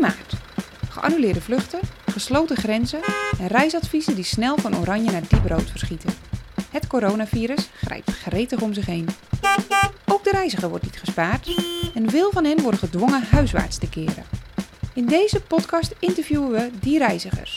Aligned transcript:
Begin 0.00 0.16
maart. 0.16 0.32
Geannuleerde 0.88 1.40
vluchten, 1.40 1.80
gesloten 2.06 2.56
grenzen 2.56 3.00
en 3.38 3.46
reisadviezen 3.46 4.14
die 4.14 4.24
snel 4.24 4.56
van 4.58 4.76
oranje 4.76 5.10
naar 5.10 5.22
diep 5.28 5.46
rood 5.46 5.70
verschieten. 5.70 6.10
Het 6.70 6.86
coronavirus 6.86 7.68
grijpt 7.74 8.10
gretig 8.10 8.60
om 8.60 8.74
zich 8.74 8.86
heen. 8.86 9.08
Ook 10.06 10.24
de 10.24 10.30
reiziger 10.30 10.68
wordt 10.68 10.84
niet 10.84 10.98
gespaard 10.98 11.62
en 11.94 12.10
veel 12.10 12.30
van 12.32 12.44
hen 12.44 12.60
worden 12.60 12.80
gedwongen 12.80 13.22
huiswaarts 13.30 13.78
te 13.78 13.88
keren. 13.88 14.24
In 14.94 15.06
deze 15.06 15.40
podcast 15.40 15.94
interviewen 15.98 16.50
we 16.50 16.70
die 16.80 16.98
reizigers. 16.98 17.54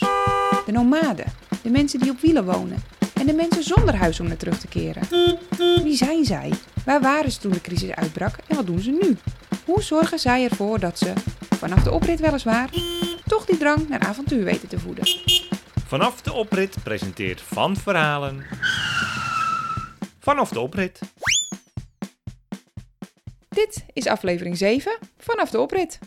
De 0.66 0.72
nomaden, 0.72 1.26
de 1.62 1.70
mensen 1.70 2.00
die 2.00 2.10
op 2.10 2.20
wielen 2.20 2.44
wonen 2.44 2.82
en 3.14 3.26
de 3.26 3.34
mensen 3.34 3.62
zonder 3.62 3.94
huis 3.96 4.20
om 4.20 4.26
naar 4.26 4.36
terug 4.36 4.58
te 4.58 4.68
keren. 4.68 5.02
Wie 5.82 5.96
zijn 5.96 6.24
zij? 6.24 6.52
Waar 6.84 7.00
waren 7.00 7.32
ze 7.32 7.38
toen 7.38 7.52
de 7.52 7.60
crisis 7.60 7.90
uitbrak 7.90 8.34
en 8.46 8.56
wat 8.56 8.66
doen 8.66 8.80
ze 8.80 8.90
nu? 8.90 9.16
Hoe 9.64 9.82
zorgen 9.82 10.18
zij 10.18 10.44
ervoor 10.44 10.80
dat 10.80 10.98
ze, 10.98 11.12
vanaf 11.62 11.82
de 11.82 11.90
oprit 11.90 12.20
weliswaar, 12.20 12.70
toch 13.26 13.44
die 13.44 13.56
drang 13.56 13.88
naar 13.88 14.00
avontuur 14.00 14.44
weten 14.44 14.68
te 14.68 14.78
voeden? 14.78 15.04
Vanaf 15.86 16.22
de 16.22 16.32
oprit 16.32 16.76
presenteert 16.82 17.40
Van 17.40 17.76
Verhalen. 17.76 18.44
Vanaf 20.18 20.48
de 20.48 20.60
oprit. 20.60 21.00
Dit 23.48 23.84
is 23.92 24.06
aflevering 24.06 24.56
7 24.56 24.98
vanaf 25.18 25.50
de 25.50 25.60
oprit. 25.60 25.98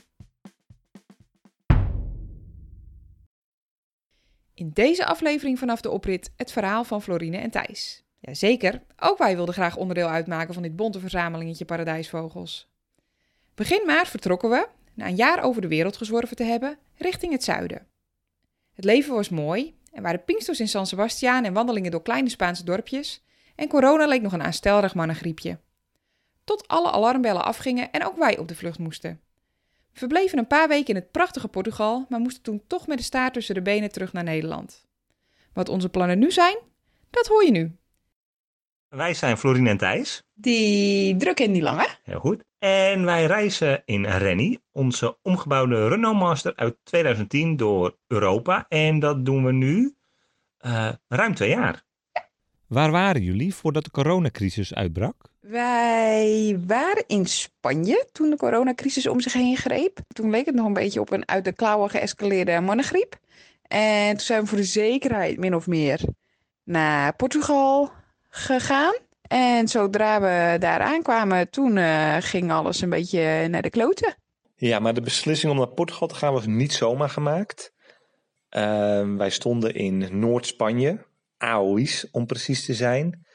In 4.54 4.70
deze 4.74 5.06
aflevering 5.06 5.60
vanaf 5.60 5.82
de 5.82 5.90
oprit 5.90 6.32
het 6.36 6.52
verhaal 6.52 6.84
van 6.84 7.02
Florine 7.02 7.38
en 7.38 7.52
Thijs. 7.52 8.04
Jazeker, 8.20 8.82
ook 9.00 9.18
wij 9.18 9.36
wilden 9.36 9.54
graag 9.54 9.76
onderdeel 9.76 10.08
uitmaken 10.08 10.54
van 10.54 10.64
dit 10.64 10.76
bonte 10.76 11.00
verzamelingetje 11.00 11.66
paradijsvogels. 11.66 12.74
Begin 13.54 13.86
maart 13.86 14.08
vertrokken 14.08 14.50
we, 14.50 14.68
na 14.96 15.08
een 15.08 15.16
jaar 15.16 15.44
over 15.44 15.62
de 15.62 15.68
wereld 15.68 15.98
gezworven 15.98 16.36
te 16.36 16.44
hebben, 16.44 16.78
richting 16.96 17.32
het 17.32 17.44
zuiden. 17.44 17.88
Het 18.74 18.86
leven 18.86 19.14
was 19.14 19.30
mooi, 19.30 19.76
er 19.92 20.02
waren 20.02 20.24
pinksters 20.24 20.60
in 20.60 20.68
San 20.68 20.88
Sebastian 20.88 21.44
en 21.44 21.54
wandelingen 21.54 21.92
door 21.92 22.02
kleine 22.02 22.30
Spaanse 22.30 22.64
dorpjes, 22.64 23.24
en 23.56 23.68
corona 23.68 24.06
leek 24.06 24.22
nog 24.22 24.34
een 24.34 24.44
aanstelrig 24.44 24.96
mannengriepje. 24.96 25.60
Tot 26.44 26.68
alle 26.68 26.92
alarmbellen 26.92 27.46
afgingen 27.46 27.92
en 27.92 28.06
ook 28.06 28.18
wij 28.18 28.38
op 28.38 28.48
de 28.48 28.56
vlucht 28.56 28.80
moesten. 28.80 29.20
We 29.92 30.00
verbleven 30.00 30.38
een 30.38 30.48
paar 30.48 30.68
weken 30.68 30.88
in 30.88 30.96
het 30.96 31.12
prachtige 31.12 31.48
Portugal, 31.48 32.06
maar 32.10 32.20
moesten 32.20 32.44
toen 32.44 32.64
toch 32.68 32.88
met 32.88 32.98
de 32.98 33.04
staart 33.04 33.34
tussen 33.34 33.56
de 33.56 33.62
benen 33.62 33.92
terug 33.92 34.14
naar 34.14 34.24
Nederland. 34.24 34.86
Wat 35.54 35.70
onze 35.70 35.90
plannen 35.90 36.20
nu 36.20 36.32
zijn, 36.32 36.58
dat 37.10 37.28
hoor 37.28 37.46
je 37.46 37.52
nu. 37.52 37.76
Wij 38.90 39.14
zijn 39.14 39.38
Florine 39.38 39.70
en 39.70 39.78
Thijs. 39.78 40.24
Die 40.34 41.16
druk 41.16 41.40
en 41.40 41.52
die 41.52 41.62
lange. 41.62 41.88
Heel 42.04 42.20
goed. 42.20 42.44
En 42.66 43.06
wij 43.06 43.26
reizen 43.26 43.82
in 43.86 44.06
Rennie, 44.06 44.60
onze 44.72 45.18
omgebouwde 45.22 45.88
Renault 45.88 46.18
Master 46.18 46.56
uit 46.56 46.76
2010 46.84 47.58
door 47.58 47.98
Europa. 48.08 48.66
En 48.70 49.00
dat 49.00 49.26
doen 49.26 49.46
we 49.46 49.52
nu 49.52 49.96
uh, 50.66 50.90
ruim 51.08 51.36
twee 51.36 51.50
jaar. 51.50 51.84
Waar 52.68 52.92
waren 52.92 53.22
jullie 53.22 53.56
voordat 53.56 53.84
de 53.84 53.92
coronacrisis 53.92 54.74
uitbrak? 54.74 55.16
Wij 55.40 56.60
waren 56.68 57.04
in 57.08 57.26
Spanje 57.26 58.08
toen 58.12 58.30
de 58.30 58.38
coronacrisis 58.38 59.08
om 59.08 59.20
zich 59.20 59.34
heen 59.34 59.58
greep. 59.58 60.00
Toen 60.08 60.30
leek 60.30 60.46
het 60.46 60.56
nog 60.56 60.66
een 60.66 60.74
beetje 60.74 61.00
op 61.00 61.12
een 61.12 61.28
uit 61.28 61.46
de 61.46 61.54
klauwen 61.54 61.90
geëscaleerde 61.90 62.60
mannengriep. 62.62 63.18
En 63.68 64.10
toen 64.10 64.26
zijn 64.26 64.42
we 64.42 64.48
voor 64.48 64.58
de 64.58 64.64
zekerheid 64.64 65.38
min 65.38 65.56
of 65.56 65.68
meer 65.68 66.02
naar 66.64 67.16
Portugal 67.16 67.92
gegaan. 68.30 68.96
En 69.28 69.68
zodra 69.68 70.22
we 70.22 70.60
daar 70.60 70.80
aankwamen, 70.80 71.50
toen 71.50 71.78
uh, 71.78 72.16
ging 72.20 72.52
alles 72.52 72.82
een 72.82 72.90
beetje 72.90 73.48
naar 73.48 73.62
de 73.62 73.70
kloten. 73.70 74.16
Ja, 74.56 74.80
maar 74.80 74.94
de 74.94 75.02
beslissing 75.02 75.52
om 75.52 75.58
naar 75.58 75.68
Portugal 75.68 76.08
te 76.08 76.16
gaan 76.16 76.34
was 76.34 76.46
niet 76.46 76.74
zomaar 76.74 77.10
gemaakt. 77.10 77.74
Uh, 78.50 79.16
wij 79.16 79.30
stonden 79.30 79.74
in 79.74 80.20
Noord-Spanje, 80.20 81.06
Aois 81.38 82.10
om 82.12 82.26
precies 82.26 82.66
te 82.66 82.74
zijn. 82.74 83.26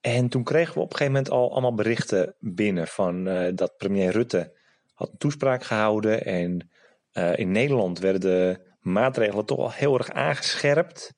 En 0.00 0.28
toen 0.28 0.44
kregen 0.44 0.74
we 0.74 0.80
op 0.80 0.90
een 0.90 0.96
gegeven 0.96 1.12
moment 1.12 1.32
al 1.32 1.52
allemaal 1.52 1.74
berichten 1.74 2.34
binnen 2.38 2.86
van 2.86 3.28
uh, 3.28 3.48
dat 3.54 3.76
premier 3.76 4.10
Rutte 4.10 4.58
had 4.94 5.08
een 5.10 5.18
toespraak 5.18 5.64
gehouden. 5.64 6.24
En 6.24 6.70
uh, 7.12 7.36
in 7.36 7.50
Nederland 7.50 7.98
werden 7.98 8.20
de 8.20 8.70
maatregelen 8.80 9.46
toch 9.46 9.58
al 9.58 9.72
heel 9.72 9.98
erg 9.98 10.10
aangescherpt. 10.10 11.14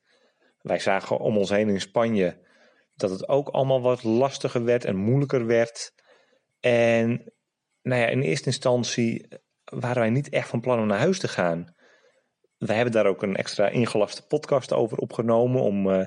Wij 0.61 0.79
zagen 0.79 1.19
om 1.19 1.37
ons 1.37 1.49
heen 1.49 1.69
in 1.69 1.81
Spanje 1.81 2.47
dat 2.99 3.09
het 3.09 3.29
ook 3.29 3.49
allemaal 3.49 3.81
wat 3.81 4.03
lastiger 4.03 4.63
werd 4.63 4.85
en 4.85 4.95
moeilijker 4.95 5.45
werd. 5.45 5.93
En 6.59 7.33
nou 7.81 8.01
ja, 8.01 8.07
in 8.07 8.21
eerste 8.21 8.45
instantie 8.45 9.27
waren 9.65 10.01
wij 10.01 10.09
niet 10.09 10.29
echt 10.29 10.49
van 10.49 10.61
plan 10.61 10.79
om 10.79 10.87
naar 10.87 10.99
huis 10.99 11.19
te 11.19 11.27
gaan. 11.27 11.73
We 12.57 12.73
hebben 12.73 12.93
daar 12.93 13.05
ook 13.05 13.23
een 13.23 13.35
extra 13.35 13.67
ingelaste 13.67 14.25
podcast 14.27 14.73
over 14.73 14.97
opgenomen 14.97 15.61
om 15.61 15.87
uh, 15.87 16.05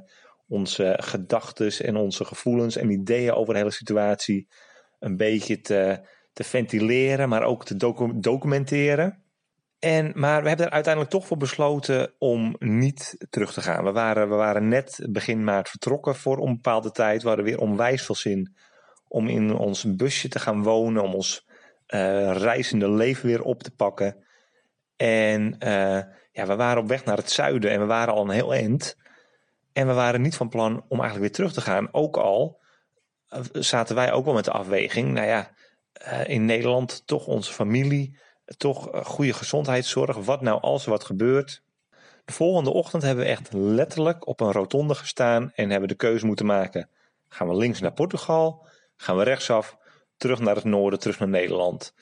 onze 0.49 0.99
gedachten 1.01 1.87
en 1.87 1.97
onze 1.97 2.25
gevoelens 2.25 2.77
en 2.77 2.91
ideeën 2.91 3.33
over 3.33 3.53
de 3.53 3.59
hele 3.59 3.73
situatie 3.73 4.49
een 4.99 5.17
beetje 5.17 5.61
te, 5.61 6.07
te 6.33 6.45
ventileren, 6.45 7.29
maar 7.29 7.43
ook 7.43 7.65
te 7.65 7.77
docu 7.77 8.13
documenteren. 8.15 9.22
En, 9.82 10.12
maar 10.15 10.43
we 10.43 10.48
hebben 10.48 10.66
er 10.66 10.72
uiteindelijk 10.72 11.12
toch 11.12 11.26
voor 11.26 11.37
besloten 11.37 12.15
om 12.19 12.56
niet 12.59 13.16
terug 13.31 13.53
te 13.53 13.60
gaan. 13.60 13.84
We 13.84 13.93
waren, 13.93 14.28
we 14.28 14.34
waren 14.34 14.69
net 14.69 15.06
begin 15.10 15.44
maart 15.44 15.69
vertrokken 15.69 16.15
voor 16.15 16.47
een 16.47 16.54
bepaalde 16.54 16.91
tijd. 16.91 17.22
We 17.22 17.28
hadden 17.28 17.47
weer 17.47 17.59
onwijs 17.59 18.04
veel 18.04 18.15
zin 18.15 18.56
om 19.09 19.28
in 19.28 19.54
ons 19.54 19.97
busje 19.97 20.28
te 20.28 20.38
gaan 20.38 20.62
wonen, 20.62 21.03
om 21.03 21.15
ons 21.15 21.47
uh, 21.88 22.37
reizende 22.37 22.91
leven 22.91 23.26
weer 23.26 23.43
op 23.43 23.62
te 23.62 23.75
pakken. 23.75 24.25
En 24.97 25.56
uh, 25.59 26.00
ja, 26.32 26.47
we 26.47 26.56
waren 26.56 26.82
op 26.82 26.88
weg 26.88 27.04
naar 27.04 27.16
het 27.16 27.31
zuiden 27.31 27.70
en 27.70 27.81
we 27.81 27.87
waren 27.87 28.14
al 28.14 28.22
een 28.22 28.31
heel 28.31 28.54
eind. 28.54 28.97
En 29.72 29.87
we 29.87 29.93
waren 29.93 30.22
niet 30.22 30.37
van 30.37 30.49
plan 30.49 30.84
om 30.88 31.00
eigenlijk 31.00 31.20
weer 31.20 31.32
terug 31.32 31.53
te 31.53 31.70
gaan. 31.70 31.88
Ook 31.93 32.16
al 32.16 32.60
uh, 33.28 33.41
zaten 33.53 33.94
wij 33.94 34.12
ook 34.12 34.25
wel 34.25 34.34
met 34.34 34.44
de 34.44 34.50
afweging, 34.50 35.12
nou 35.12 35.26
ja, 35.26 35.50
in 36.25 36.44
Nederland 36.44 37.06
toch 37.06 37.26
onze 37.26 37.53
familie 37.53 38.20
toch 38.57 39.07
goede 39.07 39.33
gezondheidszorg. 39.33 40.17
Wat 40.17 40.41
nou 40.41 40.61
als 40.61 40.85
er 40.85 40.91
wat 40.91 41.05
gebeurt? 41.05 41.63
De 42.25 42.33
volgende 42.33 42.71
ochtend 42.71 43.03
hebben 43.03 43.25
we 43.25 43.31
echt 43.31 43.53
letterlijk 43.53 44.27
op 44.27 44.41
een 44.41 44.53
rotonde 44.53 44.95
gestaan 44.95 45.53
en 45.55 45.71
hebben 45.71 45.89
de 45.89 45.95
keuze 45.95 46.27
moeten 46.27 46.47
maken. 46.47 46.89
Gaan 47.29 47.49
we 47.49 47.57
links 47.57 47.81
naar 47.81 47.93
Portugal? 47.93 48.67
Gaan 48.97 49.17
we 49.17 49.23
rechtsaf? 49.23 49.77
Terug 50.17 50.41
naar 50.41 50.55
het 50.55 50.65
noorden, 50.65 50.99
terug 50.99 51.19
naar 51.19 51.29
Nederland. 51.29 51.95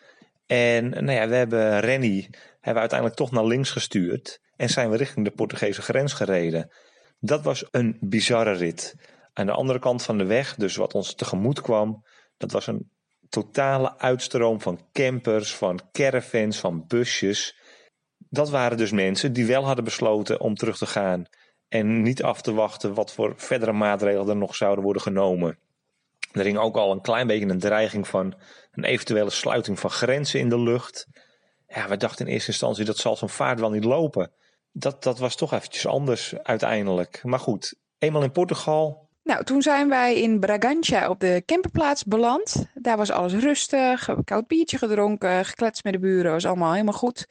En 0.46 0.90
nou 0.90 1.12
ja, 1.12 1.28
we 1.28 1.34
hebben 1.34 1.80
Rennie 1.80 2.30
hebben 2.60 2.80
uiteindelijk 2.80 3.18
toch 3.18 3.30
naar 3.30 3.44
links 3.44 3.70
gestuurd 3.70 4.40
en 4.56 4.68
zijn 4.68 4.90
we 4.90 4.96
richting 4.96 5.24
de 5.24 5.30
Portugese 5.30 5.82
grens 5.82 6.12
gereden. 6.12 6.70
Dat 7.20 7.42
was 7.42 7.64
een 7.70 7.96
bizarre 8.00 8.52
rit. 8.52 8.94
Aan 9.32 9.46
de 9.46 9.52
andere 9.52 9.78
kant 9.78 10.02
van 10.02 10.18
de 10.18 10.24
weg, 10.24 10.54
dus 10.54 10.76
wat 10.76 10.94
ons 10.94 11.14
tegemoet 11.14 11.60
kwam, 11.60 12.04
dat 12.36 12.52
was 12.52 12.66
een 12.66 12.90
totale 13.30 13.98
uitstroom 13.98 14.60
van 14.60 14.80
campers, 14.92 15.54
van 15.54 15.80
caravans, 15.92 16.58
van 16.58 16.86
busjes. 16.86 17.56
Dat 18.18 18.50
waren 18.50 18.76
dus 18.76 18.90
mensen 18.90 19.32
die 19.32 19.46
wel 19.46 19.64
hadden 19.64 19.84
besloten 19.84 20.40
om 20.40 20.54
terug 20.54 20.76
te 20.76 20.86
gaan 20.86 21.26
en 21.68 22.02
niet 22.02 22.22
af 22.22 22.42
te 22.42 22.52
wachten 22.52 22.94
wat 22.94 23.12
voor 23.12 23.34
verdere 23.36 23.72
maatregelen 23.72 24.28
er 24.28 24.36
nog 24.36 24.54
zouden 24.54 24.84
worden 24.84 25.02
genomen. 25.02 25.58
Er 26.32 26.44
hing 26.44 26.58
ook 26.58 26.76
al 26.76 26.92
een 26.92 27.00
klein 27.00 27.26
beetje 27.26 27.48
een 27.48 27.58
dreiging 27.58 28.08
van 28.08 28.34
een 28.72 28.84
eventuele 28.84 29.30
sluiting 29.30 29.80
van 29.80 29.90
grenzen 29.90 30.40
in 30.40 30.48
de 30.48 30.60
lucht. 30.60 31.06
Ja, 31.66 31.88
we 31.88 31.96
dachten 31.96 32.26
in 32.26 32.32
eerste 32.32 32.50
instantie 32.50 32.84
dat 32.84 32.96
zal 32.96 33.16
zo'n 33.16 33.28
vaart 33.28 33.60
wel 33.60 33.70
niet 33.70 33.84
lopen. 33.84 34.32
Dat, 34.72 35.02
dat 35.02 35.18
was 35.18 35.36
toch 35.36 35.52
eventjes 35.52 35.86
anders 35.86 36.34
uiteindelijk. 36.42 37.20
Maar 37.24 37.38
goed, 37.38 37.74
eenmaal 37.98 38.22
in 38.22 38.32
Portugal, 38.32 39.09
nou, 39.22 39.44
toen 39.44 39.62
zijn 39.62 39.88
wij 39.88 40.20
in 40.20 40.46
Bragança 40.46 41.08
op 41.08 41.20
de 41.20 41.42
camperplaats 41.46 42.04
beland. 42.04 42.66
Daar 42.74 42.96
was 42.96 43.10
alles 43.10 43.32
rustig, 43.32 44.08
een 44.08 44.24
koud 44.24 44.46
biertje 44.46 44.78
gedronken, 44.78 45.44
gekletst 45.44 45.84
met 45.84 45.92
de 45.92 45.98
buren, 45.98 46.32
was 46.32 46.46
allemaal 46.46 46.72
helemaal 46.72 46.94
goed. 46.94 47.26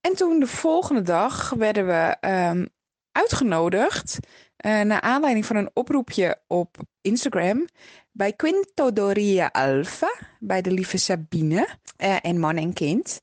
En 0.00 0.16
toen 0.16 0.40
de 0.40 0.46
volgende 0.46 1.02
dag 1.02 1.50
werden 1.50 1.86
we 1.86 2.16
um, 2.28 2.68
uitgenodigd, 3.12 4.18
uh, 4.66 4.80
naar 4.80 5.00
aanleiding 5.00 5.46
van 5.46 5.56
een 5.56 5.70
oproepje 5.72 6.40
op 6.46 6.76
Instagram, 7.00 7.66
bij 8.12 8.32
Quinto 8.32 8.92
Doria 8.92 9.46
Alfa, 9.52 10.12
bij 10.38 10.62
de 10.62 10.70
lieve 10.70 10.98
Sabine 10.98 11.68
uh, 11.98 12.16
en 12.22 12.38
man 12.38 12.56
en 12.56 12.72
kind. 12.72 13.20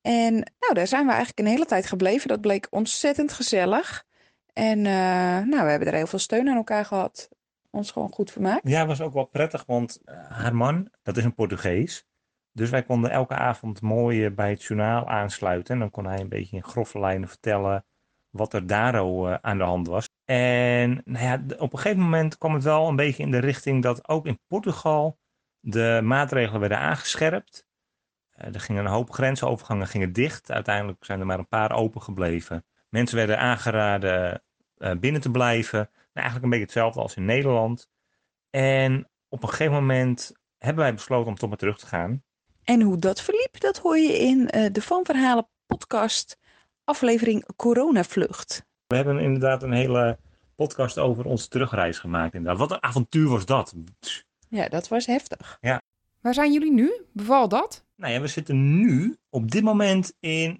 En 0.00 0.32
nou, 0.34 0.74
daar 0.74 0.86
zijn 0.86 1.06
we 1.06 1.10
eigenlijk 1.10 1.40
een 1.40 1.54
hele 1.54 1.66
tijd 1.66 1.86
gebleven. 1.86 2.28
Dat 2.28 2.40
bleek 2.40 2.66
ontzettend 2.70 3.32
gezellig. 3.32 4.04
En 4.52 4.78
uh, 4.78 4.84
nou, 5.48 5.64
we 5.64 5.70
hebben 5.70 5.88
er 5.88 5.94
heel 5.94 6.06
veel 6.06 6.18
steun 6.18 6.48
aan 6.48 6.56
elkaar 6.56 6.84
gehad. 6.84 7.28
Ons 7.70 7.90
gewoon 7.90 8.12
goed 8.12 8.30
vermaakt. 8.30 8.68
Ja, 8.68 8.78
het 8.78 8.88
was 8.88 9.00
ook 9.00 9.12
wel 9.12 9.24
prettig, 9.24 9.64
want 9.66 10.00
uh, 10.04 10.14
haar 10.28 10.54
man, 10.54 10.88
dat 11.02 11.16
is 11.16 11.24
een 11.24 11.34
Portugees. 11.34 12.06
Dus 12.52 12.70
wij 12.70 12.82
konden 12.82 13.10
elke 13.10 13.34
avond 13.34 13.80
mooi 13.80 14.30
bij 14.30 14.50
het 14.50 14.62
journaal 14.62 15.08
aansluiten. 15.08 15.74
En 15.74 15.80
dan 15.80 15.90
kon 15.90 16.06
hij 16.06 16.20
een 16.20 16.28
beetje 16.28 16.56
in 16.56 16.64
grove 16.64 16.98
lijnen 16.98 17.28
vertellen 17.28 17.84
wat 18.30 18.52
er 18.52 18.66
daar 18.66 18.94
uh, 18.94 19.34
aan 19.34 19.58
de 19.58 19.64
hand 19.64 19.86
was. 19.86 20.08
En 20.24 21.02
nou 21.04 21.24
ja, 21.24 21.56
op 21.58 21.72
een 21.72 21.78
gegeven 21.78 22.02
moment 22.02 22.38
kwam 22.38 22.54
het 22.54 22.62
wel 22.62 22.88
een 22.88 22.96
beetje 22.96 23.22
in 23.22 23.30
de 23.30 23.38
richting 23.38 23.82
dat 23.82 24.08
ook 24.08 24.26
in 24.26 24.40
Portugal 24.46 25.18
de 25.60 26.00
maatregelen 26.02 26.60
werden 26.60 26.78
aangescherpt. 26.78 27.66
er 28.30 28.60
gingen 28.60 28.84
een 28.84 28.90
hoop 28.90 29.10
grensovergangen 29.10 29.86
gingen 29.86 30.12
dicht. 30.12 30.50
Uiteindelijk 30.50 31.04
zijn 31.04 31.20
er 31.20 31.26
maar 31.26 31.38
een 31.38 31.48
paar 31.48 31.72
open 31.72 32.02
gebleven. 32.02 32.64
Mensen 32.92 33.16
werden 33.16 33.38
aangeraden 33.38 34.42
eh, 34.76 34.92
binnen 35.00 35.20
te 35.20 35.30
blijven. 35.30 35.78
Nou, 35.78 35.90
eigenlijk 36.12 36.44
een 36.44 36.50
beetje 36.50 36.64
hetzelfde 36.64 37.00
als 37.00 37.16
in 37.16 37.24
Nederland. 37.24 37.88
En 38.50 39.08
op 39.28 39.42
een 39.42 39.48
gegeven 39.48 39.72
moment 39.72 40.32
hebben 40.58 40.84
wij 40.84 40.94
besloten 40.94 41.28
om 41.28 41.34
toch 41.34 41.48
maar 41.48 41.58
terug 41.58 41.78
te 41.78 41.86
gaan. 41.86 42.22
En 42.64 42.80
hoe 42.80 42.98
dat 42.98 43.22
verliep, 43.22 43.60
dat 43.60 43.78
hoor 43.78 43.98
je 43.98 44.18
in 44.18 44.48
eh, 44.48 44.72
de 44.72 44.82
Van 44.82 45.04
Verhalen 45.04 45.48
podcast 45.66 46.38
aflevering 46.84 47.56
Coronavlucht. 47.56 48.64
We 48.86 48.96
hebben 48.96 49.18
inderdaad 49.18 49.62
een 49.62 49.72
hele 49.72 50.18
podcast 50.56 50.98
over 50.98 51.24
onze 51.24 51.48
terugreis 51.48 51.98
gemaakt. 51.98 52.34
Inderdaad. 52.34 52.60
Wat 52.60 52.70
een 52.70 52.82
avontuur 52.82 53.28
was 53.28 53.46
dat. 53.46 53.74
Ja, 54.48 54.68
dat 54.68 54.88
was 54.88 55.06
heftig. 55.06 55.58
Waar 56.20 56.34
zijn 56.34 56.52
jullie 56.52 56.72
nu? 56.72 57.04
Beval 57.12 57.48
dat? 57.48 57.84
Nou 57.96 58.12
ja, 58.12 58.20
we 58.20 58.26
zitten 58.26 58.80
nu 58.80 59.16
op 59.30 59.50
dit 59.50 59.62
moment 59.62 60.16
in 60.20 60.56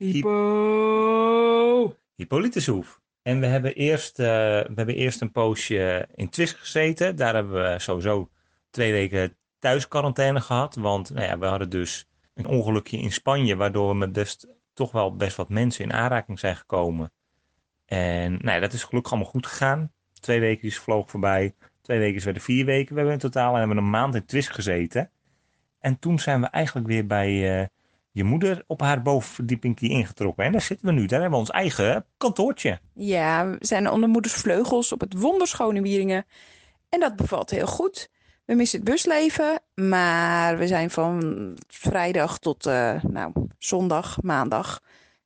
Hippolytushoef. 2.15 3.01
En 3.23 3.41
we 3.41 3.47
hebben, 3.47 3.75
eerst, 3.75 4.19
eh, 4.19 4.27
we 4.27 4.73
hebben 4.75 4.95
eerst 4.95 5.21
een 5.21 5.33
poosje 5.33 6.09
in 6.15 6.29
Twist 6.29 6.55
gezeten. 6.55 7.17
Daar 7.17 7.35
hebben 7.35 7.63
we 7.63 7.79
sowieso 7.79 8.31
twee 8.71 8.93
weken 8.93 9.37
thuis 9.59 9.89
quarantaine 9.89 10.41
gehad. 10.41 10.75
Want 10.75 11.11
nou 11.11 11.27
ja, 11.27 11.39
we 11.39 11.47
hadden 11.47 11.71
dus 11.71 12.09
een 12.35 12.47
ongelukje 12.47 12.99
in 12.99 13.13
Spanje, 13.13 13.57
waardoor 13.57 13.89
we 13.89 13.95
met 13.95 14.13
best, 14.13 14.49
toch 14.73 14.93
wel 14.93 15.17
best 15.17 15.37
wat 15.37 15.49
mensen 15.49 15.85
in 15.85 15.93
aanraking 15.93 16.39
zijn 16.39 16.57
gekomen. 16.57 17.13
En 17.85 18.33
nou 18.33 18.51
ja, 18.51 18.61
dat 18.61 18.73
is 18.73 18.85
gelukkig 18.85 19.13
allemaal 19.13 19.31
goed 19.31 19.47
gegaan. 19.47 19.93
Twee 20.21 20.41
weken 20.41 20.69
is 20.69 20.79
vloog 20.79 21.11
voorbij. 21.11 21.55
Twee 21.83 21.99
weken 21.99 22.25
werden 22.25 22.43
vier 22.43 22.65
weken. 22.65 22.89
We 22.89 22.95
hebben 22.95 23.13
in 23.13 23.21
totaal 23.21 23.53
en 23.53 23.59
hebben 23.59 23.77
een 23.77 23.91
maand 23.91 24.15
in 24.15 24.25
Twist 24.25 24.51
gezeten. 24.51 25.11
En 25.79 25.99
toen 25.99 26.19
zijn 26.19 26.41
we 26.41 26.47
eigenlijk 26.47 26.87
weer 26.87 27.07
bij 27.07 27.61
eh, 27.61 27.67
je 28.13 28.25
moeder 28.25 28.65
op 28.67 28.81
haar 28.81 29.03
bovenverdieping 29.03 29.81
ingetrokken. 29.81 30.45
En 30.45 30.53
daar 30.53 30.61
zitten 30.61 30.87
we 30.87 30.93
nu. 30.93 31.07
Daar 31.07 31.21
hebben 31.21 31.39
we 31.39 31.45
ons 31.45 31.55
eigen 31.55 32.05
kantoortje. 32.17 32.81
Ja, 32.95 33.49
we 33.49 33.57
zijn 33.61 33.91
onder 33.91 34.09
moeders 34.09 34.35
vleugels 34.35 34.93
op 34.93 35.01
het 35.01 35.15
wonderschone 35.19 35.83
Wieringen. 35.83 36.25
En 36.89 37.01
dat 37.01 37.17
bevalt 37.17 37.51
heel 37.51 37.67
goed. 37.67 38.11
We 38.45 38.55
missen 38.55 38.81
het 38.81 38.89
busleven, 38.89 39.61
maar 39.75 40.59
we 40.59 40.67
zijn 40.67 40.91
van 40.91 41.57
vrijdag 41.67 42.39
tot 42.39 42.67
eh, 42.67 43.03
nou, 43.03 43.33
zondag, 43.59 44.23
maandag 44.23 44.81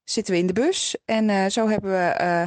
zitten 0.05 0.35
we 0.35 0.41
in 0.41 0.47
de 0.47 0.53
bus. 0.53 0.97
En 1.05 1.31
eh, 1.31 1.47
zo 1.47 1.69
hebben 1.69 1.91
we 1.91 2.07
eh, 2.07 2.47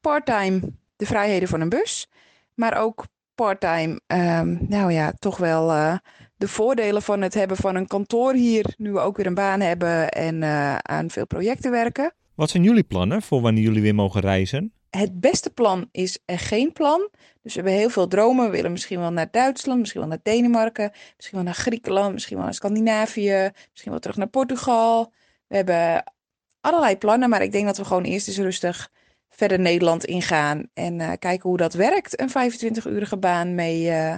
parttime 0.00 0.60
de 0.96 1.06
vrijheden 1.06 1.48
van 1.48 1.60
een 1.60 1.68
bus, 1.68 2.08
maar 2.54 2.78
ook 2.78 3.04
parttime, 3.34 4.00
ehm, 4.06 4.56
nou 4.68 4.92
ja, 4.92 5.12
toch 5.18 5.36
wel 5.36 5.98
de 6.36 6.48
voordelen 6.48 7.02
van 7.02 7.22
het 7.22 7.34
hebben 7.34 7.56
van 7.56 7.74
een 7.74 7.86
kantoor 7.86 8.34
hier, 8.34 8.74
nu 8.76 8.92
we 8.92 8.98
ook 8.98 9.16
weer 9.16 9.26
een 9.26 9.34
baan 9.34 9.60
hebben 9.60 10.08
en 10.08 10.42
eh, 10.42 10.76
aan 10.76 11.10
veel 11.10 11.26
projecten 11.26 11.70
werken. 11.70 12.12
Wat 12.34 12.50
zijn 12.50 12.62
jullie 12.62 12.82
plannen 12.82 13.22
voor 13.22 13.40
wanneer 13.40 13.62
jullie 13.62 13.82
weer 13.82 13.94
mogen 13.94 14.20
reizen? 14.20 14.72
Het 14.90 15.20
beste 15.20 15.50
plan 15.50 15.88
is 15.92 16.18
er 16.24 16.38
geen 16.38 16.72
plan. 16.72 17.08
Dus 17.42 17.54
we 17.54 17.60
hebben 17.60 17.72
heel 17.72 17.90
veel 17.90 18.08
dromen. 18.08 18.44
We 18.44 18.50
willen 18.50 18.72
misschien 18.72 18.98
wel 18.98 19.12
naar 19.12 19.30
Duitsland, 19.30 19.80
misschien 19.80 20.00
wel 20.00 20.10
naar 20.10 20.20
Denemarken, 20.22 20.90
misschien 21.16 21.36
wel 21.36 21.46
naar 21.46 21.54
Griekenland, 21.54 22.12
misschien 22.12 22.36
wel 22.36 22.44
naar 22.44 22.54
Scandinavië, 22.54 23.50
misschien 23.70 23.90
wel 23.90 24.00
terug 24.00 24.16
naar 24.16 24.28
Portugal. 24.28 25.12
We 25.46 25.56
hebben 25.56 26.12
allerlei 26.60 26.96
plannen, 26.96 27.28
maar 27.28 27.42
ik 27.42 27.52
denk 27.52 27.66
dat 27.66 27.76
we 27.76 27.84
gewoon 27.84 28.04
eerst 28.04 28.28
eens 28.28 28.38
rustig 28.38 28.90
verder 29.28 29.60
Nederland 29.60 30.04
ingaan 30.04 30.68
en 30.74 31.00
eh, 31.00 31.12
kijken 31.18 31.48
hoe 31.48 31.58
dat 31.58 31.74
werkt. 31.74 32.20
Een 32.20 32.30
25-urige 32.30 33.16
baan 33.16 33.54
mee, 33.54 33.90
eh, 33.90 34.16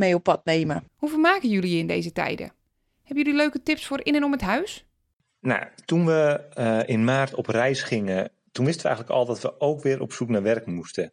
mee 0.00 0.14
op 0.14 0.22
pad 0.22 0.44
nemen. 0.44 0.84
Hoe 0.96 1.08
vermaken 1.08 1.48
jullie 1.48 1.72
je 1.72 1.78
in 1.78 1.86
deze 1.86 2.12
tijden? 2.12 2.52
Hebben 3.02 3.24
jullie 3.24 3.40
leuke 3.40 3.62
tips 3.62 3.86
voor 3.86 4.04
in 4.04 4.14
en 4.14 4.24
om 4.24 4.32
het 4.32 4.40
huis? 4.40 4.84
Nou, 5.40 5.64
toen 5.84 6.06
we 6.06 6.46
eh, 6.54 6.80
in 6.86 7.04
maart 7.04 7.34
op 7.34 7.46
reis 7.46 7.82
gingen, 7.82 8.30
toen 8.52 8.64
wisten 8.64 8.82
we 8.82 8.88
eigenlijk 8.88 9.18
al 9.18 9.26
dat 9.26 9.40
we 9.40 9.60
ook 9.60 9.82
weer 9.82 10.00
op 10.00 10.12
zoek 10.12 10.28
naar 10.28 10.42
werk 10.42 10.66
moesten. 10.66 11.12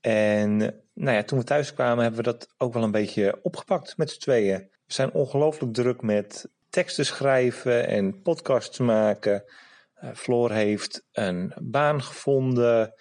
En 0.00 0.56
nou 0.94 1.16
ja, 1.16 1.22
toen 1.22 1.38
we 1.38 1.44
thuis 1.44 1.74
kwamen, 1.74 2.02
hebben 2.02 2.24
we 2.24 2.30
dat 2.30 2.48
ook 2.56 2.72
wel 2.72 2.82
een 2.82 2.90
beetje 2.90 3.38
opgepakt 3.42 3.96
met 3.96 4.10
z'n 4.10 4.20
tweeën. 4.20 4.58
We 4.58 4.92
zijn 4.92 5.12
ongelooflijk 5.12 5.74
druk 5.74 6.02
met 6.02 6.50
teksten 6.70 7.06
schrijven 7.06 7.88
en 7.88 8.22
podcasts 8.22 8.78
maken. 8.78 9.44
Uh, 10.02 10.10
Floor 10.14 10.50
heeft 10.50 11.06
een 11.12 11.52
baan 11.62 12.02
gevonden. 12.02 12.92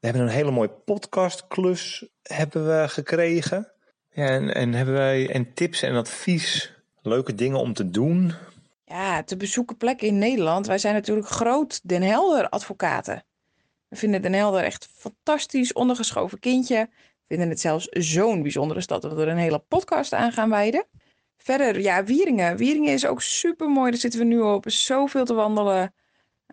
We 0.00 0.06
hebben 0.06 0.22
een 0.22 0.28
hele 0.28 0.50
mooie 0.50 0.80
podcastklus 0.84 2.08
hebben 2.22 2.66
we 2.66 2.88
gekregen. 2.88 3.72
Ja, 4.12 4.26
en, 4.26 4.54
en 4.54 4.74
hebben 4.74 4.94
wij 4.94 5.30
en 5.30 5.54
tips 5.54 5.82
en 5.82 5.94
advies, 5.94 6.74
leuke 7.02 7.34
dingen 7.34 7.58
om 7.58 7.72
te 7.72 7.90
doen. 7.90 8.32
Ja, 8.84 9.22
te 9.22 9.36
bezoeken 9.36 9.76
plekken 9.76 10.06
in 10.06 10.18
Nederland. 10.18 10.66
Wij 10.66 10.78
zijn 10.78 10.94
natuurlijk 10.94 11.28
groot 11.28 11.80
Den 11.88 12.02
Helder 12.02 12.48
advocaten. 12.48 13.24
We 13.88 13.96
vinden 13.96 14.22
Den 14.22 14.32
Helder 14.32 14.62
echt 14.62 14.88
fantastisch, 14.92 15.72
ondergeschoven 15.72 16.38
kindje. 16.38 16.88
We 16.90 17.24
vinden 17.26 17.48
het 17.48 17.60
zelfs 17.60 17.86
zo'n 17.90 18.42
bijzondere 18.42 18.80
stad 18.80 19.02
dat 19.02 19.12
we 19.12 19.22
er 19.22 19.28
een 19.28 19.36
hele 19.36 19.58
podcast 19.58 20.12
aan 20.12 20.32
gaan 20.32 20.50
wijden. 20.50 20.86
Verder, 21.36 21.80
ja, 21.80 22.04
Wieringen. 22.04 22.56
Wieringen 22.56 22.92
is 22.92 23.06
ook 23.06 23.22
super 23.22 23.68
mooi. 23.68 23.90
Daar 23.90 24.00
zitten 24.00 24.20
we 24.20 24.26
nu 24.26 24.40
op. 24.40 24.70
Zoveel 24.70 25.24
te 25.24 25.34
wandelen. 25.34 25.94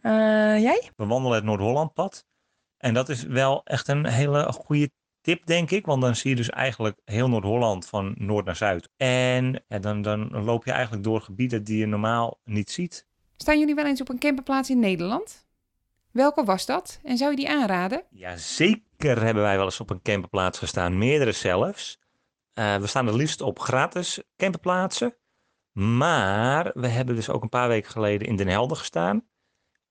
Eh, 0.01 0.61
jij? 0.61 0.91
We 0.95 1.05
wandelen 1.05 1.35
het 1.35 1.45
Noord-Hollandpad. 1.45 2.25
En 2.77 2.93
dat 2.93 3.09
is 3.09 3.23
wel 3.23 3.61
echt 3.63 3.87
een 3.87 4.05
hele 4.05 4.51
goede 4.51 4.91
tip, 5.27 5.45
denk 5.45 5.71
ik. 5.71 5.85
Want 5.85 6.01
dan 6.01 6.15
zie 6.15 6.29
je 6.29 6.35
dus 6.35 6.49
eigenlijk 6.49 6.99
heel 7.05 7.29
Noord-Holland 7.29 7.85
van 7.85 8.15
noord 8.17 8.45
naar 8.45 8.55
zuid. 8.55 8.89
En 8.97 9.63
ja, 9.67 9.79
dan, 9.79 10.01
dan 10.01 10.43
loop 10.43 10.65
je 10.65 10.71
eigenlijk 10.71 11.03
door 11.03 11.21
gebieden 11.21 11.63
die 11.63 11.77
je 11.77 11.85
normaal 11.85 12.39
niet 12.43 12.71
ziet. 12.71 13.07
Staan 13.37 13.59
jullie 13.59 13.75
wel 13.75 13.85
eens 13.85 14.01
op 14.01 14.09
een 14.09 14.19
camperplaats 14.19 14.69
in 14.69 14.79
Nederland? 14.79 15.47
Welke 16.11 16.43
was 16.43 16.65
dat? 16.65 16.99
En 17.03 17.17
zou 17.17 17.31
je 17.31 17.37
die 17.37 17.49
aanraden? 17.49 18.03
Ja, 18.09 18.37
zeker 18.37 19.23
hebben 19.23 19.43
wij 19.43 19.55
wel 19.55 19.65
eens 19.65 19.79
op 19.79 19.89
een 19.89 20.01
camperplaats 20.01 20.59
gestaan. 20.59 20.97
Meerdere 20.97 21.31
zelfs. 21.31 21.99
Uh, 22.53 22.75
we 22.75 22.87
staan 22.87 23.07
er 23.07 23.15
liefst 23.15 23.41
op 23.41 23.59
gratis 23.59 24.23
camperplaatsen. 24.37 25.15
Maar 25.71 26.71
we 26.73 26.87
hebben 26.87 27.15
dus 27.15 27.29
ook 27.29 27.43
een 27.43 27.49
paar 27.49 27.67
weken 27.67 27.91
geleden 27.91 28.27
in 28.27 28.35
Den 28.35 28.47
Helder 28.47 28.77
gestaan. 28.77 29.27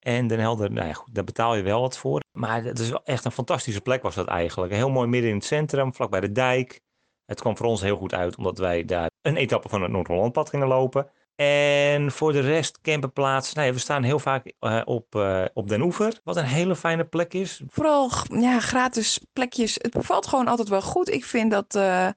En 0.06 0.26
Den 0.26 0.38
Helder, 0.38 0.72
nou 0.72 0.86
ja, 0.86 0.92
goed, 0.92 1.14
daar 1.14 1.24
betaal 1.24 1.54
je 1.54 1.62
wel 1.62 1.80
wat 1.80 1.98
voor. 1.98 2.20
Maar 2.32 2.64
het 2.64 2.78
is 2.78 2.92
echt 3.04 3.24
een 3.24 3.32
fantastische 3.32 3.80
plek 3.80 4.02
was 4.02 4.14
dat 4.14 4.26
eigenlijk. 4.26 4.72
Heel 4.72 4.90
mooi 4.90 5.08
midden 5.08 5.30
in 5.30 5.36
het 5.36 5.44
centrum, 5.44 5.94
vlak 5.94 6.10
bij 6.10 6.20
de 6.20 6.32
dijk. 6.32 6.80
Het 7.24 7.40
kwam 7.40 7.56
voor 7.56 7.66
ons 7.66 7.80
heel 7.80 7.96
goed 7.96 8.14
uit, 8.14 8.36
omdat 8.36 8.58
wij 8.58 8.84
daar 8.84 9.10
een 9.22 9.36
etappe 9.36 9.68
van 9.68 9.82
het 9.82 9.90
Noord-Hollandpad 9.90 10.48
gingen 10.48 10.66
lopen. 10.66 11.10
En 11.36 12.12
voor 12.12 12.32
de 12.32 12.40
rest 12.40 12.80
camperplaats. 12.80 13.52
Nou 13.52 13.66
ja, 13.66 13.72
we 13.72 13.78
staan 13.78 14.02
heel 14.02 14.18
vaak 14.18 14.52
uh, 14.60 14.82
op, 14.84 15.14
uh, 15.14 15.44
op 15.52 15.68
Den 15.68 15.82
Oever. 15.82 16.20
Wat 16.24 16.36
een 16.36 16.44
hele 16.44 16.76
fijne 16.76 17.04
plek 17.04 17.34
is. 17.34 17.62
Vooral 17.68 18.10
ja, 18.28 18.60
gratis 18.60 19.20
plekjes. 19.32 19.74
Het 19.74 19.92
bevalt 19.92 20.26
gewoon 20.26 20.48
altijd 20.48 20.68
wel 20.68 20.82
goed. 20.82 21.10
Ik 21.10 21.24
vind 21.24 21.50
dat, 21.50 21.74
uh, 21.74 22.08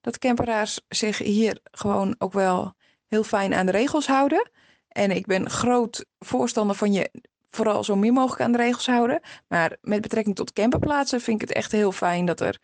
dat 0.00 0.18
camperaars 0.18 0.80
zich 0.88 1.18
hier 1.18 1.58
gewoon 1.70 2.14
ook 2.18 2.32
wel 2.32 2.72
heel 3.06 3.24
fijn 3.24 3.54
aan 3.54 3.66
de 3.66 3.72
regels 3.72 4.06
houden. 4.06 4.50
En 4.88 5.10
ik 5.10 5.26
ben 5.26 5.50
groot 5.50 6.06
voorstander 6.18 6.76
van 6.76 6.92
je 6.92 7.10
vooral 7.56 7.84
zo 7.84 7.96
min 7.96 8.12
mogelijk 8.12 8.40
aan 8.42 8.52
de 8.52 8.58
regels 8.58 8.86
houden. 8.86 9.20
Maar 9.48 9.76
met 9.80 10.00
betrekking 10.00 10.36
tot 10.36 10.52
camperplaatsen 10.52 11.20
vind 11.20 11.42
ik 11.42 11.48
het 11.48 11.56
echt 11.56 11.72
heel 11.72 11.92
fijn 11.92 12.26
dat 12.26 12.40
er 12.40 12.58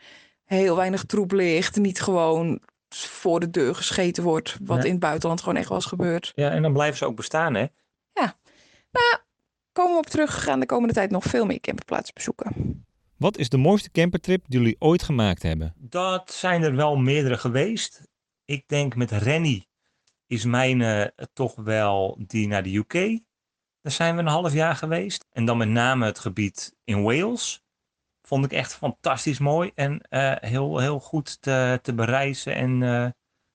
heel 0.44 0.76
weinig 0.76 1.04
troep 1.04 1.32
ligt. 1.32 1.76
Niet 1.76 2.00
gewoon 2.02 2.60
voor 2.94 3.40
de 3.40 3.50
deur 3.50 3.74
gescheten 3.74 4.22
wordt. 4.22 4.56
Wat 4.62 4.78
Ja. 4.78 4.84
in 4.84 4.90
het 4.90 5.00
buitenland 5.00 5.40
gewoon 5.40 5.56
echt 5.56 5.68
wel 5.68 5.76
eens 5.76 5.86
gebeurt. 5.86 6.32
Ja, 6.34 6.50
en 6.50 6.62
dan 6.62 6.72
blijven 6.72 6.98
ze 6.98 7.04
ook 7.06 7.16
bestaan, 7.16 7.54
hè? 7.54 7.66
Ja. 8.12 8.36
Nou, 8.90 9.22
komen 9.72 9.92
we 9.92 9.98
op 9.98 10.06
terug. 10.06 10.34
We 10.34 10.40
gaan 10.40 10.60
de 10.60 10.66
komende 10.66 10.94
tijd 10.94 11.10
nog 11.10 11.24
veel 11.24 11.46
meer 11.46 11.60
camperplaatsen 11.60 12.14
bezoeken. 12.14 12.84
Wat 13.16 13.38
is 13.38 13.48
de 13.48 13.56
mooiste 13.56 13.90
campertrip 13.90 14.44
die 14.48 14.58
jullie 14.60 14.76
ooit 14.78 15.02
gemaakt 15.02 15.42
hebben? 15.42 15.74
Dat 15.76 16.32
zijn 16.32 16.62
er 16.62 16.76
wel 16.76 16.96
meerdere 16.96 17.38
geweest. 17.38 18.02
Ik 18.44 18.68
denk 18.68 18.96
met 18.96 19.10
Rennie 19.10 19.68
is 20.26 20.44
mijne 20.44 21.14
toch 21.32 21.54
wel 21.54 22.18
die 22.26 22.46
naar 22.46 22.62
de 22.62 22.74
UK. 22.76 23.20
Daar 23.82 23.92
zijn 23.92 24.14
we 24.14 24.20
een 24.20 24.26
half 24.26 24.52
jaar 24.52 24.76
geweest. 24.76 25.26
En 25.32 25.44
dan 25.44 25.56
met 25.56 25.68
name 25.68 26.06
het 26.06 26.18
gebied 26.18 26.74
in 26.84 27.02
Wales. 27.02 27.64
Vond 28.22 28.44
ik 28.44 28.52
echt 28.52 28.74
fantastisch 28.74 29.38
mooi 29.38 29.70
en 29.74 30.00
eh, 30.08 30.32
heel, 30.40 30.78
heel 30.78 31.00
goed 31.00 31.42
te, 31.42 31.78
te 31.82 31.94
bereizen 31.94 32.54
en 32.54 32.82
eh, 32.82 33.10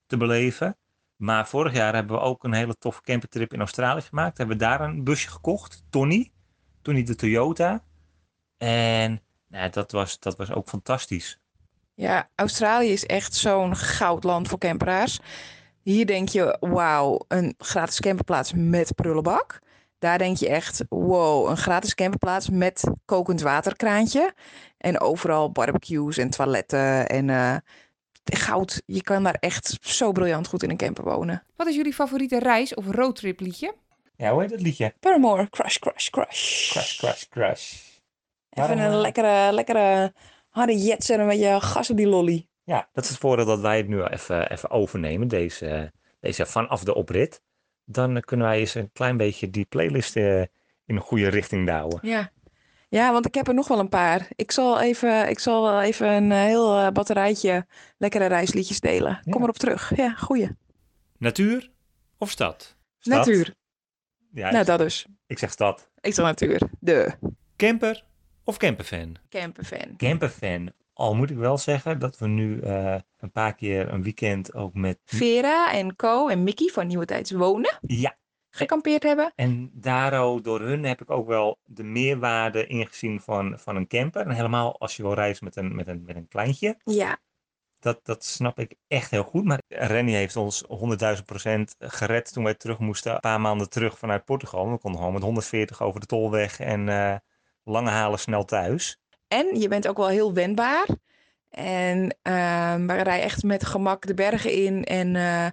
te 0.06 0.18
beleven. 0.18 0.78
Maar 1.16 1.48
vorig 1.48 1.74
jaar 1.74 1.94
hebben 1.94 2.16
we 2.16 2.22
ook 2.22 2.44
een 2.44 2.54
hele 2.54 2.78
toffe 2.78 3.02
campertrip 3.02 3.54
in 3.54 3.60
Australië 3.60 4.02
gemaakt. 4.02 4.38
Hebben 4.38 4.58
we 4.58 4.64
daar 4.64 4.82
een 4.82 5.04
busje 5.04 5.30
gekocht, 5.30 5.84
Tony. 5.90 6.32
Tony 6.82 7.04
de 7.04 7.16
Toyota. 7.16 7.84
En 8.58 9.22
nou, 9.48 9.70
dat, 9.70 9.92
was, 9.92 10.20
dat 10.20 10.36
was 10.38 10.52
ook 10.52 10.70
fantastisch. 10.70 11.40
Ja, 11.94 12.30
Australië 12.36 12.92
is 12.92 13.06
echt 13.06 13.34
zo'n 13.34 13.76
goudland 13.76 14.48
voor 14.48 14.58
camperaars. 14.58 15.20
Hier 15.84 16.06
denk 16.06 16.30
je, 16.30 16.58
wauw, 16.60 17.26
een 17.28 17.56
gratis 17.58 18.00
camperplaats 18.00 18.54
met 18.56 18.96
prullenbak. 18.96 19.60
Daar 20.00 20.18
denk 20.18 20.38
je 20.38 20.50
echt, 20.50 20.84
wow, 20.90 21.50
een 21.50 21.58
gratis 21.58 21.96
camperplaats 21.96 22.50
met 22.50 22.84
kokend 23.06 23.42
waterkraantje. 23.42 24.34
En 24.78 25.00
overal 25.00 25.52
barbecues 25.52 26.18
en 26.18 26.30
toiletten 26.30 27.08
en 27.10 27.30
eh, 27.30 27.56
goud. 28.24 28.82
Je 28.86 29.04
kan 29.04 29.24
daar 29.24 29.38
echt 29.40 29.78
zo 29.82 30.12
briljant 30.12 30.48
goed 30.48 30.64
in 30.64 30.70
een 30.70 30.78
camper 30.78 31.04
wonen. 31.04 31.44
Wat 31.56 31.68
is 31.68 31.76
jullie 31.76 31.94
favoriete 31.94 32.40
reis- 32.40 32.74
of 32.74 32.86
roadtrip 32.92 33.40
liedje? 33.40 33.76
Ja, 34.16 34.32
hoe 34.32 34.42
heet 34.42 34.50
dat 34.50 34.62
liedje? 34.62 34.94
Paramore, 35.00 35.50
crush, 35.50 35.78
crush, 35.78 36.10
crush. 36.10 36.72
Crash, 36.72 36.98
crash, 36.98 37.24
crash. 37.30 37.74
Even 38.50 38.78
een 38.80 38.96
lekkere, 38.96 39.52
lekkere 39.52 40.14
harde 40.50 40.78
jetser 40.78 41.26
met 41.26 41.40
je 41.40 41.62
gas 41.62 41.90
op 41.90 41.98
die 41.98 42.08
lolly. 42.08 42.48
Ja, 42.64 42.90
dat 42.94 43.04
is 43.04 43.10
het 43.10 43.20
voordeel 43.20 43.46
dat 43.46 43.60
wij 43.60 43.78
het 43.78 43.88
nu 43.88 44.04
even, 44.04 44.52
even 44.52 44.70
overnemen, 44.70 45.28
deze, 45.28 45.92
deze 46.20 46.46
vanaf 46.46 46.84
de 46.84 46.96
oprit. 46.96 47.42
Dan 47.90 48.22
kunnen 48.22 48.46
wij 48.48 48.60
eens 48.60 48.76
een 48.76 48.90
klein 48.94 49.18
beetje 49.18 49.50
die 49.50 49.66
playlist 49.66 50.16
eh, 50.16 50.40
in 50.86 50.96
een 50.96 51.00
goede 51.00 51.28
richting 51.28 51.66
douwen. 51.66 52.00
Ja. 52.02 52.32
Ja, 52.90 53.12
want 53.12 53.26
ik 53.26 53.34
heb 53.36 53.48
er 53.48 53.54
nog 53.54 53.68
wel 53.68 53.80
een 53.80 53.90
paar. 53.90 54.28
Ik 54.36 54.52
zal 54.52 54.82
even, 54.82 55.30
ik 55.30 55.40
zal 55.40 55.64
wel 55.64 55.82
even 55.82 56.08
een 56.08 56.32
eh, 56.32 56.38
heel 56.42 56.78
eh, 56.78 56.90
batterijtje 56.92 57.66
lekkere 57.98 58.26
reisliedjes 58.26 58.80
delen. 58.80 59.20
Kom 59.24 59.34
Ja. 59.34 59.40
erop 59.42 59.58
terug. 59.58 59.96
Ja, 59.96 60.14
goeie. 60.14 60.50
Natuur 61.18 61.72
of 62.18 62.30
stad? 62.30 62.76
Stad? 63.00 63.18
Natuur. 63.18 63.54
Ja, 64.32 64.48
Nou, 64.50 64.60
ik, 64.62 64.66
dat 64.66 64.80
dus. 64.80 65.06
ik 65.28 65.40
zeg 65.40 65.52
stad. 65.52 65.90
Ik 66.02 66.14
zeg 66.14 66.26
natuur. 66.26 66.62
De 66.80 67.14
Camper 67.56 68.04
of 68.44 68.58
camperfan? 68.58 69.16
camperfan. 69.30 69.96
Camperfan. 69.98 70.72
Al 70.98 71.16
moet 71.16 71.30
ik 71.30 71.38
wel 71.38 71.58
zeggen 71.58 72.00
dat 72.00 72.18
we 72.18 72.28
nu 72.28 72.60
eh, 72.60 72.96
een 73.18 73.32
paar 73.32 73.56
keer 73.56 73.94
een 73.94 74.04
weekend 74.04 74.54
ook 74.54 74.74
met... 74.74 75.00
Vera 75.06 75.72
en 75.74 75.96
Co 75.96 76.28
en 76.28 76.44
Mickey 76.44 76.68
van 76.68 76.88
Nieuwe 76.88 77.06
Tijds 77.06 77.32
Wonen 77.32 77.78
Ja, 77.82 78.18
gekampeerd 78.50 79.04
hebben. 79.04 79.32
en 79.36 79.70
daardoor 79.74 80.42
door 80.42 80.62
hun 80.62 80.84
heb 80.84 81.02
ik 81.02 81.10
ook 81.12 81.28
wel 81.28 81.58
de 81.64 81.84
meerwaarde 81.84 82.68
ingezien 82.68 83.22
van, 83.22 83.60
van 83.60 83.76
een 83.76 83.88
camper. 83.88 84.22
En 84.22 84.32
helemaal 84.32 84.80
als 84.80 84.96
je 84.96 85.04
wil 85.04 85.14
reizen 85.14 85.46
met 85.46 85.56
een, 85.56 85.76
met 85.76 85.88
een, 85.88 86.04
met 86.06 86.16
een 86.16 86.28
kleintje. 86.28 86.78
Ja, 86.84 87.18
Dat, 87.80 88.00
dat 88.04 88.26
snap 88.26 88.60
ik 88.60 88.76
echt 88.88 89.12
heel 89.12 89.24
goed. 89.24 89.44
Maar 89.46 89.62
Rennie 89.68 90.16
heeft 90.16 90.36
ons 90.36 90.64
100.000 91.18 91.24
procent 91.26 91.76
gered 91.80 92.34
toen 92.34 92.44
wij 92.44 92.54
terug 92.56 92.80
moesten. 92.80 93.14
Een 93.14 93.20
paar 93.20 93.42
maanden 93.42 93.70
terug 93.70 93.98
vanuit 93.98 94.26
Portugal. 94.26 94.72
We 94.72 94.78
konden 94.78 95.00
gewoon 95.00 95.14
met 95.14 95.24
140 95.24 95.82
over 95.82 96.00
de 96.00 96.06
tolweg 96.06 96.60
en 96.60 96.90
eh, 96.90 97.16
lange 97.64 97.90
halen 97.90 98.20
snel 98.20 98.44
thuis. 98.46 99.00
En 99.28 99.60
je 99.60 99.68
bent 99.68 99.88
ook 99.88 99.98
wel 99.98 100.08
heel 100.08 100.34
wendbaar. 100.34 100.88
En 101.50 102.18
ehm 102.22 102.88
we 102.88 102.94
rijden 102.94 103.22
echt 103.22 103.44
met 103.44 103.66
gemak 103.66 104.06
de 104.06 104.14
bergen 104.14 104.52
in. 104.52 104.84
En 104.84 105.16
eh 105.16 105.48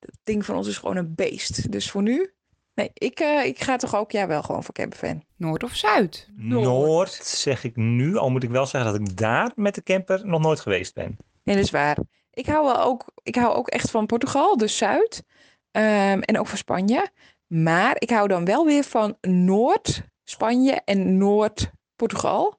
het 0.00 0.18
ding 0.24 0.44
van 0.44 0.56
ons 0.56 0.68
is 0.68 0.78
gewoon 0.78 0.96
een 0.96 1.14
beest. 1.14 1.72
Dus 1.72 1.90
voor 1.90 2.02
nu, 2.02 2.32
nee, 2.74 2.90
ik, 2.94 3.20
eh, 3.20 3.44
ik 3.44 3.62
ga 3.62 3.76
toch 3.76 3.96
ook 3.96 4.10
ja, 4.10 4.26
wel 4.26 4.42
gewoon 4.42 4.64
voor 4.64 4.74
camperfan. 4.74 5.24
Noord 5.36 5.62
of 5.62 5.74
Zuid? 5.74 6.28
Noord. 6.34 6.64
Noord 6.64 7.12
zeg 7.12 7.64
ik 7.64 7.76
nu. 7.76 8.16
Al 8.16 8.30
moet 8.30 8.42
ik 8.42 8.50
wel 8.50 8.66
zeggen 8.66 8.92
dat 8.92 9.00
ik 9.00 9.16
daar 9.16 9.52
met 9.54 9.74
de 9.74 9.82
camper 9.82 10.26
nog 10.26 10.40
nooit 10.40 10.60
geweest 10.60 10.94
ben. 10.94 11.16
Nee, 11.42 11.56
dat 11.56 11.64
is 11.64 11.70
waar. 11.70 11.98
Ik 12.32 12.46
hou, 12.46 12.64
wel 12.64 12.80
ook, 12.80 13.04
ik 13.22 13.34
hou 13.34 13.54
ook 13.54 13.68
echt 13.68 13.90
van 13.90 14.06
Portugal, 14.06 14.56
dus 14.56 14.76
Zuid. 14.76 15.24
Ehm, 15.70 16.20
en 16.20 16.38
ook 16.38 16.46
van 16.46 16.58
Spanje. 16.58 17.10
Maar 17.46 17.96
ik 17.98 18.10
hou 18.10 18.28
dan 18.28 18.44
wel 18.44 18.64
weer 18.66 18.84
van 18.84 19.16
Noord 19.20 20.02
Spanje 20.24 20.80
en 20.84 21.18
Noord 21.18 21.70
Portugal. 21.96 22.58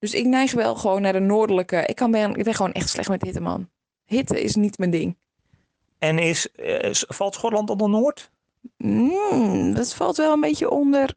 Dus 0.00 0.14
ik 0.14 0.26
neig 0.26 0.52
wel 0.52 0.74
gewoon 0.74 1.02
naar 1.02 1.12
de 1.12 1.18
noordelijke. 1.18 1.84
Ik, 1.86 1.96
kan 1.96 2.10
ben, 2.10 2.34
ik 2.34 2.44
ben 2.44 2.54
gewoon 2.54 2.72
echt 2.72 2.88
slecht 2.88 3.08
met 3.08 3.22
hitte, 3.22 3.40
man. 3.40 3.70
Hitte 4.04 4.42
is 4.42 4.54
niet 4.54 4.78
mijn 4.78 4.90
ding. 4.90 5.16
En 5.98 6.18
is, 6.18 6.52
eh, 6.52 6.90
valt 6.92 7.34
Schotland 7.34 7.70
onder 7.70 7.88
Noord? 7.88 8.30
Mm, 8.76 9.74
dat 9.74 9.94
valt 9.94 10.16
wel 10.16 10.32
een 10.32 10.40
beetje 10.40 10.70
onder 10.70 11.14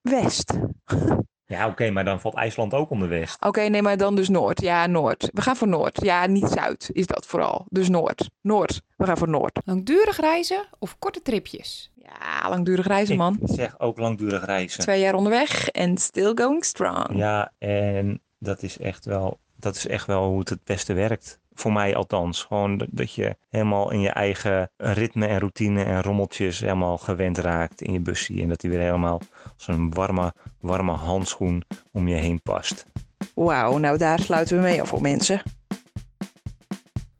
West. 0.00 0.52
Ja, 1.46 1.68
oké, 1.68 1.90
maar 1.90 2.04
dan 2.04 2.20
valt 2.20 2.34
IJsland 2.34 2.74
ook 2.74 2.90
onder 2.90 3.08
West. 3.08 3.44
Oké, 3.44 3.60
nee, 3.60 3.82
maar 3.82 3.96
dan 3.96 4.14
dus 4.14 4.28
Noord. 4.28 4.60
Ja, 4.60 4.86
Noord. 4.86 5.28
We 5.32 5.42
gaan 5.42 5.56
voor 5.56 5.68
Noord. 5.68 6.04
Ja, 6.04 6.26
niet 6.26 6.48
Zuid 6.48 6.90
is 6.92 7.06
dat 7.06 7.26
vooral. 7.26 7.66
Dus 7.68 7.88
Noord. 7.88 8.30
Noord. 8.40 8.82
We 8.96 9.06
gaan 9.06 9.16
voor 9.16 9.28
Noord. 9.28 9.60
Langdurig 9.64 10.20
reizen 10.20 10.68
of 10.78 10.98
korte 10.98 11.22
tripjes? 11.22 11.91
Ja, 12.20 12.48
langdurig 12.48 12.86
reizen, 12.86 13.16
man. 13.16 13.38
Ik 13.42 13.48
zeg 13.54 13.80
ook 13.80 13.98
langdurig 13.98 14.44
reizen. 14.44 14.80
Twee 14.80 15.00
jaar 15.00 15.14
onderweg 15.14 15.68
en 15.68 15.96
still 15.98 16.32
going 16.34 16.64
strong. 16.64 17.06
Ja, 17.16 17.52
en 17.58 18.20
dat 18.38 18.62
is 18.62 18.78
echt 18.78 19.04
wel, 19.04 19.38
dat 19.56 19.76
is 19.76 19.86
echt 19.86 20.06
wel 20.06 20.28
hoe 20.28 20.38
het 20.38 20.48
het 20.48 20.64
beste 20.64 20.92
werkt. 20.92 21.40
Voor 21.54 21.72
mij 21.72 21.96
althans. 21.96 22.42
Gewoon 22.42 22.76
dat- 22.78 22.88
dat 22.90 23.14
je 23.14 23.36
helemaal 23.50 23.90
in 23.90 24.00
je 24.00 24.10
eigen 24.10 24.70
ritme 24.76 25.26
en 25.26 25.38
routine 25.38 25.84
en 25.84 26.02
rommeltjes 26.02 26.60
helemaal 26.60 26.98
gewend 26.98 27.38
raakt 27.38 27.82
in 27.82 27.92
je 27.92 28.00
busje. 28.00 28.40
En 28.42 28.48
dat 28.48 28.60
die 28.60 28.70
weer 28.70 28.80
helemaal 28.80 29.20
als 29.54 29.68
een 29.68 29.92
warme, 29.94 30.32
warme 30.60 30.92
handschoen 30.92 31.62
om 31.92 32.08
je 32.08 32.14
heen 32.14 32.42
past. 32.42 32.86
Wauw, 33.34 33.78
nou 33.78 33.98
daar 33.98 34.18
sluiten 34.20 34.56
we 34.56 34.62
mee 34.62 34.80
af 34.82 34.88
voor 34.88 35.00
mensen. 35.02 35.42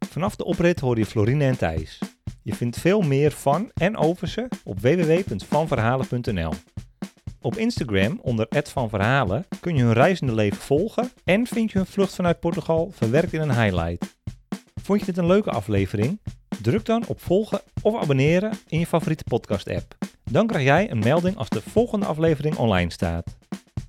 Vanaf 0.09 0.35
de 0.35 0.43
oprit 0.45 0.79
hoor 0.79 0.97
je 0.97 1.05
Florine 1.05 1.43
en 1.45 1.57
Thijs. 1.57 1.99
Je 2.43 2.55
vindt 2.55 2.79
veel 2.79 3.01
meer 3.01 3.31
van 3.31 3.71
en 3.73 3.97
over 3.97 4.27
ze 4.27 4.47
op 4.63 4.79
www.vanverhalen.nl. 4.79 6.53
Op 7.41 7.57
Instagram 7.57 8.19
onder 8.21 8.47
@vanverhalen 8.63 9.45
kun 9.59 9.75
je 9.75 9.83
hun 9.83 9.93
reizende 9.93 10.33
leven 10.33 10.61
volgen 10.61 11.11
en 11.23 11.47
vind 11.47 11.71
je 11.71 11.77
hun 11.77 11.87
vlucht 11.87 12.15
vanuit 12.15 12.39
Portugal 12.39 12.91
verwerkt 12.91 13.33
in 13.33 13.41
een 13.41 13.61
highlight. 13.61 14.15
Vond 14.75 14.99
je 14.99 15.05
dit 15.05 15.17
een 15.17 15.25
leuke 15.25 15.51
aflevering? 15.51 16.19
Druk 16.61 16.85
dan 16.85 17.03
op 17.07 17.21
volgen 17.21 17.61
of 17.81 18.01
abonneren 18.01 18.51
in 18.67 18.79
je 18.79 18.87
favoriete 18.87 19.23
podcast 19.23 19.69
app. 19.69 19.97
Dan 20.23 20.47
krijg 20.47 20.63
jij 20.63 20.91
een 20.91 20.99
melding 20.99 21.37
als 21.37 21.49
de 21.49 21.61
volgende 21.61 22.05
aflevering 22.05 22.55
online 22.55 22.91
staat. 22.91 23.37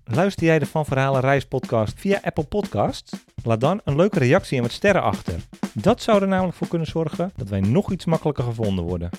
Luister 0.05 0.47
jij 0.47 0.59
de 0.59 0.67
Van 0.67 0.87
Verhalen 0.87 1.21
reispodcast 1.21 1.95
via 1.97 2.21
Apple 2.23 2.45
Podcasts? 2.45 3.13
Laat 3.47 3.61
dan 3.61 3.81
een 3.85 3.97
leuke 3.97 4.19
reactie 4.19 4.57
en 4.57 4.63
wat 4.63 4.73
sterren 4.73 5.03
achter. 5.03 5.35
Dat 5.73 6.03
zou 6.03 6.23
er 6.23 6.29
namelijk 6.29 6.57
voor 6.57 6.69
kunnen 6.69 6.89
zorgen 6.89 7.33
dat 7.37 7.49
wij 7.49 7.61
nog 7.61 7.93
iets 7.93 8.05
makkelijker 8.05 8.45
gevonden 8.45 8.85
worden. 8.85 9.11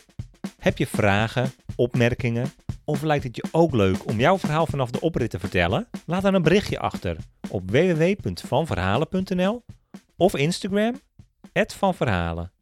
Heb 0.60 0.78
je 0.78 0.88
vragen, 0.88 1.52
opmerkingen 1.76 2.52
of 2.84 3.02
lijkt 3.02 3.24
het 3.24 3.36
je 3.36 3.44
ook 3.52 3.74
leuk 3.74 4.08
om 4.08 4.20
jouw 4.20 4.38
verhaal 4.38 4.66
vanaf 4.66 4.92
de 4.92 5.00
oprit 5.00 5.30
te 5.30 5.40
vertellen? 5.40 5.88
Laat 6.06 6.22
dan 6.22 6.34
een 6.34 6.42
berichtje 6.42 6.80
achter 6.80 7.18
op 7.50 7.72
www.vanverhalen.nl 7.72 9.64
of 10.18 10.36
Instagram 10.36 11.02
@vanverhalen. 11.54 12.55